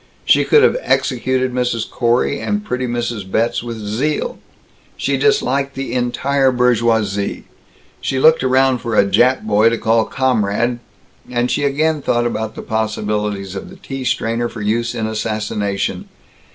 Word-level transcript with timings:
She 0.25 0.45
could 0.45 0.63
have 0.63 0.77
executed 0.81 1.53
Mrs. 1.53 1.87
Corey 1.87 2.39
and 2.39 2.65
pretty 2.65 2.87
Mrs. 2.87 3.29
Betz 3.29 3.61
with 3.61 3.77
zeal; 3.77 4.39
she 4.97 5.15
disliked 5.15 5.75
the 5.75 5.93
entire 5.93 6.51
bourgeoisie; 6.51 7.43
she 8.01 8.17
looked 8.19 8.43
around 8.43 8.79
for 8.79 8.95
a 8.95 9.05
Jap 9.05 9.43
boy 9.43 9.69
to 9.69 9.77
call 9.77 10.05
"comrade" 10.05 10.79
and 11.29 11.51
she 11.51 11.63
again 11.63 12.01
thought 12.01 12.25
about 12.25 12.55
the 12.55 12.63
possibilities 12.63 13.53
of 13.53 13.69
the 13.69 13.75
tea 13.75 14.03
strainer 14.03 14.49
for 14.49 14.61
use 14.63 14.95
in 14.95 15.05
assassination. 15.05 16.09